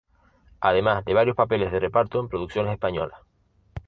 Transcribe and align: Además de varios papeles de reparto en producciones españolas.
Además 0.61 1.05
de 1.05 1.13
varios 1.13 1.35
papeles 1.35 1.71
de 1.71 1.79
reparto 1.79 2.19
en 2.19 2.27
producciones 2.27 2.73
españolas. 2.73 3.19